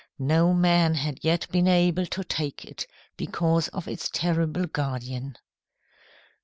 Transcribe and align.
No 0.17 0.51
man 0.51 0.95
had 0.95 1.23
yet 1.23 1.45
been 1.51 1.67
able 1.67 2.07
to 2.07 2.23
take 2.23 2.65
it, 2.65 2.87
because 3.17 3.67
of 3.67 3.87
its 3.87 4.09
terrible 4.11 4.65
guardian. 4.65 5.37